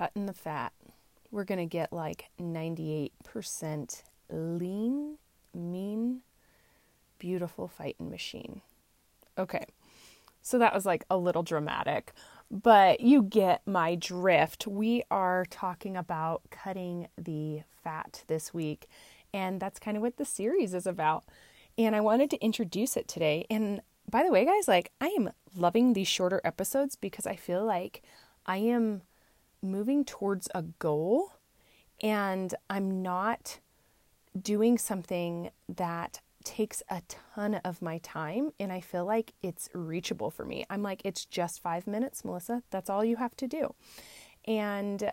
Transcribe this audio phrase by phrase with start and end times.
[0.00, 0.72] cutting the fat.
[1.30, 5.18] We're going to get like 98% lean,
[5.54, 6.22] mean,
[7.18, 8.62] beautiful fighting machine.
[9.36, 9.66] Okay.
[10.40, 12.14] So that was like a little dramatic,
[12.50, 14.66] but you get my drift.
[14.66, 18.88] We are talking about cutting the fat this week,
[19.34, 21.24] and that's kind of what the series is about.
[21.76, 23.44] And I wanted to introduce it today.
[23.50, 27.66] And by the way, guys, like I am loving these shorter episodes because I feel
[27.66, 28.02] like
[28.46, 29.02] I am
[29.62, 31.32] moving towards a goal
[32.02, 33.58] and I'm not
[34.40, 37.02] doing something that takes a
[37.34, 40.64] ton of my time and I feel like it's reachable for me.
[40.70, 42.62] I'm like, it's just five minutes, Melissa.
[42.70, 43.74] That's all you have to do.
[44.46, 45.12] And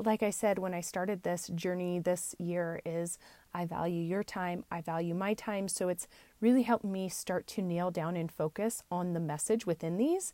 [0.00, 3.18] like I said, when I started this journey this year, is
[3.52, 5.68] I value your time, I value my time.
[5.68, 6.06] So it's
[6.40, 10.32] really helped me start to nail down and focus on the message within these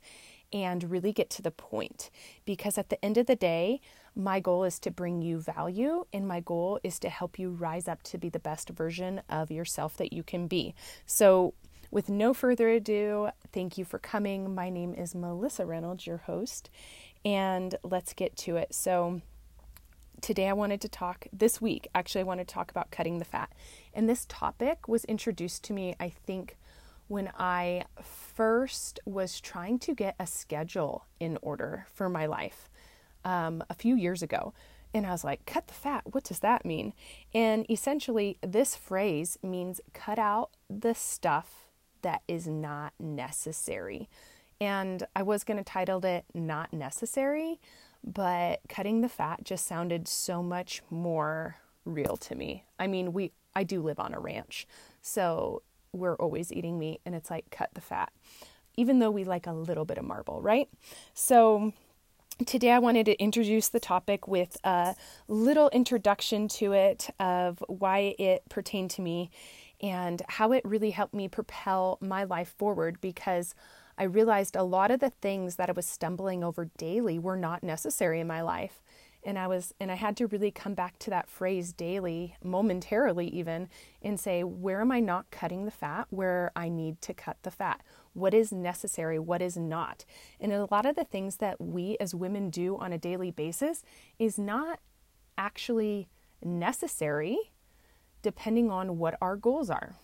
[0.55, 2.09] and really get to the point.
[2.47, 3.81] Because at the end of the day,
[4.15, 7.89] my goal is to bring you value, and my goal is to help you rise
[7.89, 10.75] up to be the best version of yourself that you can be.
[11.05, 11.55] So,
[11.91, 14.55] with no further ado, thank you for coming.
[14.55, 16.71] My name is Melissa Reynolds, your host,
[17.25, 18.75] and let's get to it.
[18.75, 19.21] So,
[20.21, 23.25] today I wanted to talk, this week, actually, I want to talk about cutting the
[23.25, 23.53] fat.
[23.93, 26.57] And this topic was introduced to me, I think,
[27.15, 32.69] when I first was trying to get a schedule in order for my life
[33.25, 34.53] um, a few years ago.
[34.93, 36.93] And I was like, cut the fat, what does that mean?
[37.33, 41.69] And essentially, this phrase means cut out the stuff
[42.03, 44.09] that is not necessary.
[44.61, 47.61] And I was going to title it Not Necessary,
[48.03, 52.65] but cutting the fat just sounded so much more real to me.
[52.77, 54.67] I mean, we I do live on a ranch.
[55.01, 55.63] So
[55.95, 58.13] we're always eating meat and it's like cut the fat.
[58.77, 60.69] Even though we like a little bit of marble, right?
[61.15, 61.73] So
[62.45, 64.97] today I wanted to introduce the topic with a
[65.29, 69.31] little introduction to it of why it pertained to me
[69.81, 73.55] and how it really helped me propel my life forward because
[73.97, 77.63] I realized a lot of the things that I was stumbling over daily were not
[77.63, 78.83] necessary in my life.
[79.25, 83.27] And I was and I had to really come back to that phrase daily, momentarily
[83.29, 83.69] even,
[84.03, 87.51] and say, where am I not cutting the fat where I need to cut the
[87.51, 87.83] fat?
[88.13, 90.05] What is necessary, what is not?
[90.39, 93.83] And a lot of the things that we as women do on a daily basis
[94.19, 94.79] is not
[95.39, 96.09] actually
[96.43, 97.39] necessary
[98.23, 99.95] depending on what our goals are.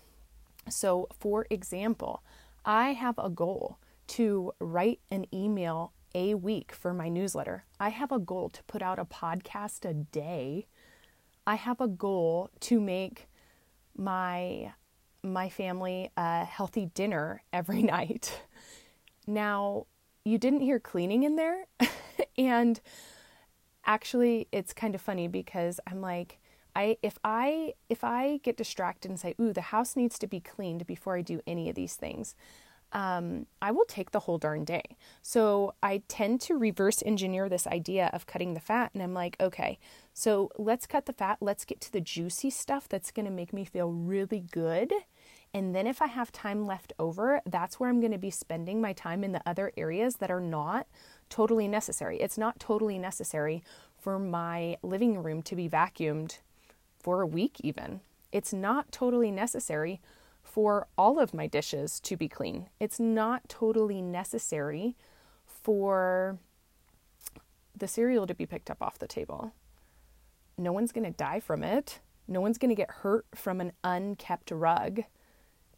[0.68, 2.22] So, for example,
[2.64, 7.64] I have a goal to write an email a week for my newsletter.
[7.78, 10.66] I have a goal to put out a podcast a day.
[11.46, 13.28] I have a goal to make
[13.96, 14.72] my
[15.22, 18.42] my family a healthy dinner every night.
[19.26, 19.86] Now,
[20.24, 21.66] you didn't hear cleaning in there.
[22.38, 22.80] and
[23.84, 26.38] actually it's kind of funny because I'm like
[26.74, 30.40] I if I if I get distracted and say, "Ooh, the house needs to be
[30.40, 32.34] cleaned before I do any of these things."
[32.92, 34.82] Um, I will take the whole darn day.
[35.22, 39.36] So I tend to reverse engineer this idea of cutting the fat, and I'm like,
[39.40, 39.78] okay,
[40.12, 41.38] so let's cut the fat.
[41.40, 44.92] Let's get to the juicy stuff that's going to make me feel really good.
[45.52, 48.80] And then if I have time left over, that's where I'm going to be spending
[48.80, 50.86] my time in the other areas that are not
[51.28, 52.20] totally necessary.
[52.20, 53.62] It's not totally necessary
[53.98, 56.38] for my living room to be vacuumed
[57.00, 58.00] for a week, even.
[58.30, 60.00] It's not totally necessary
[60.42, 62.68] for all of my dishes to be clean.
[62.80, 64.96] It's not totally necessary
[65.46, 66.38] for
[67.76, 69.52] the cereal to be picked up off the table.
[70.58, 72.00] No one's going to die from it.
[72.28, 75.02] No one's going to get hurt from an unkept rug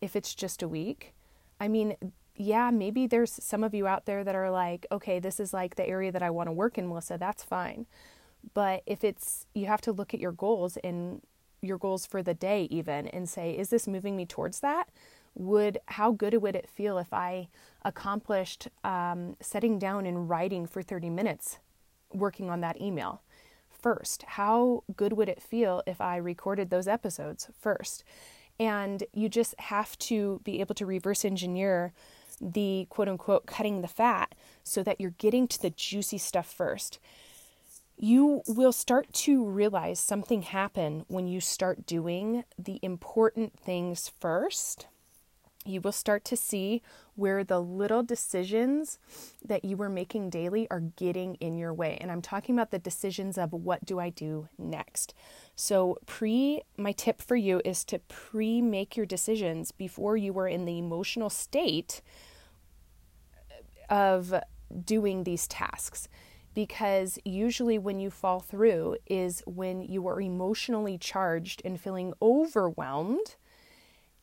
[0.00, 1.14] if it's just a week.
[1.60, 1.96] I mean,
[2.36, 5.76] yeah, maybe there's some of you out there that are like, okay, this is like
[5.76, 7.86] the area that I want to work in, Melissa, that's fine.
[8.54, 11.22] But if it's, you have to look at your goals and
[11.62, 14.88] your goals for the day even and say is this moving me towards that?
[15.34, 17.48] Would how good would it feel if i
[17.84, 21.58] accomplished um, setting down and writing for 30 minutes
[22.12, 23.22] working on that email?
[23.70, 28.04] First how good would it feel if i recorded those episodes first?
[28.60, 31.92] And you just have to be able to reverse engineer
[32.40, 36.98] the quote unquote cutting the fat so that you're getting to the juicy stuff first
[38.02, 44.88] you will start to realize something happen when you start doing the important things first.
[45.64, 46.82] You will start to see
[47.14, 48.98] where the little decisions
[49.44, 51.96] that you were making daily are getting in your way.
[52.00, 55.14] And I'm talking about the decisions of what do I do next.
[55.54, 60.48] So, pre, my tip for you is to pre make your decisions before you were
[60.48, 62.02] in the emotional state
[63.88, 64.34] of
[64.84, 66.08] doing these tasks
[66.54, 73.36] because usually when you fall through is when you are emotionally charged and feeling overwhelmed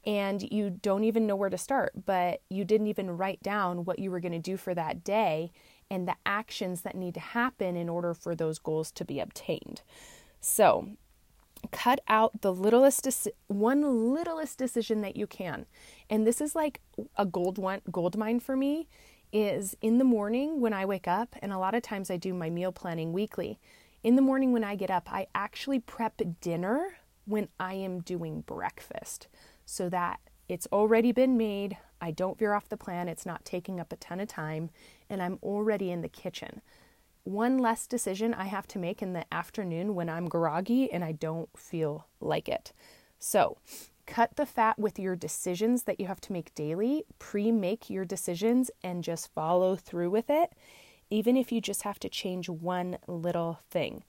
[0.05, 3.99] and you don't even know where to start, but you didn't even write down what
[3.99, 5.51] you were going to do for that day
[5.91, 9.81] and the actions that need to happen in order for those goals to be obtained.
[10.39, 10.89] So,
[11.71, 15.65] cut out the littlest one littlest decision that you can.
[16.09, 16.79] And this is like
[17.17, 18.87] a gold one gold mine for me
[19.31, 22.33] is in the morning when I wake up and a lot of times I do
[22.33, 23.59] my meal planning weekly.
[24.03, 28.41] In the morning when I get up, I actually prep dinner when I am doing
[28.41, 29.27] breakfast
[29.65, 31.77] so that it's already been made.
[32.01, 33.07] I don't veer off the plan.
[33.07, 34.69] It's not taking up a ton of time
[35.09, 36.61] and I'm already in the kitchen
[37.29, 41.11] one less decision I have to make in the afternoon when I'm groggy and I
[41.11, 42.73] don't feel like it.
[43.19, 43.57] So,
[44.09, 48.05] cut the fat with your decisions that you have to make daily, pre make your
[48.05, 50.51] decisions, and just follow through with it,
[51.11, 54.03] even if you just have to change one little thing.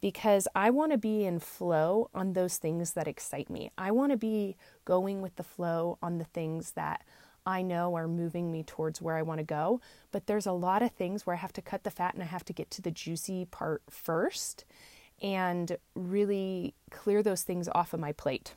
[0.00, 3.70] Because I want to be in flow on those things that excite me.
[3.76, 4.56] I want to be
[4.86, 7.04] going with the flow on the things that
[7.44, 9.80] I know are moving me towards where I want to go.
[10.12, 12.26] But there's a lot of things where I have to cut the fat and I
[12.26, 14.64] have to get to the juicy part first
[15.20, 18.54] and really clear those things off of my plate.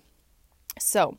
[0.79, 1.17] So,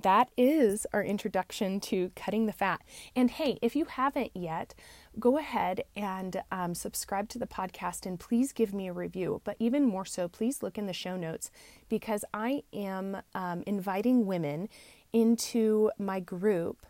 [0.00, 2.82] that is our introduction to cutting the fat.
[3.16, 4.74] And hey, if you haven't yet,
[5.18, 9.40] go ahead and um, subscribe to the podcast and please give me a review.
[9.42, 11.50] But even more so, please look in the show notes
[11.88, 14.68] because I am um, inviting women
[15.12, 16.86] into my group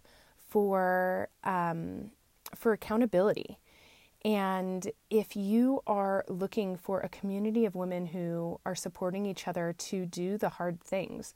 [0.49, 2.11] for um,
[2.55, 3.59] for accountability.
[4.25, 9.75] And if you are looking for a community of women who are supporting each other
[9.79, 11.35] to do the hard things,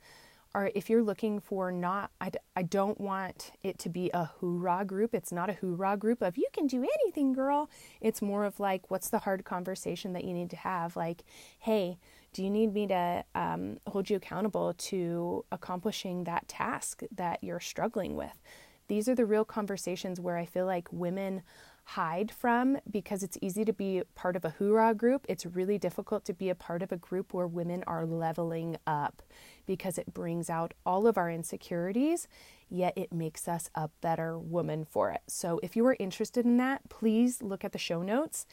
[0.55, 4.85] or if you're looking for not, I, I don't want it to be a hoorah
[4.85, 5.15] group.
[5.15, 7.71] It's not a hoorah group of you can do anything, girl.
[8.01, 10.97] It's more of like, what's the hard conversation that you need to have?
[10.97, 11.25] Like,
[11.59, 11.99] hey,
[12.33, 17.61] do you need me to um, hold you accountable to accomplishing that task that you're
[17.61, 18.43] struggling with?
[18.89, 21.43] These are the real conversations where I feel like women
[21.85, 25.27] hide from because it's easy to be part of a hoorah group.
[25.29, 29.23] It's really difficult to be a part of a group where women are leveling up
[29.67, 32.29] because it brings out all of our insecurities,
[32.69, 35.23] yet it makes us a better woman for it.
[35.27, 38.47] So if you are interested in that, please look at the show notes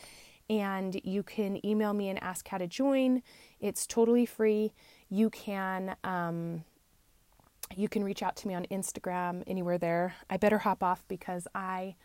[0.50, 3.22] and you can email me and ask how to join.
[3.60, 4.74] It's totally free.
[5.10, 6.64] You can um,
[7.76, 10.16] you can reach out to me on Instagram, anywhere there.
[10.28, 11.96] I better hop off because I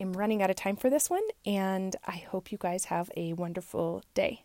[0.00, 3.32] am running out of time for this one, and I hope you guys have a
[3.32, 4.44] wonderful day.